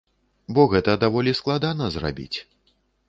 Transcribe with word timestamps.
Бо 0.57 0.63
гэта 0.71 0.95
даволі 1.03 1.35
складана 1.41 1.91
зрабіць. 1.97 2.37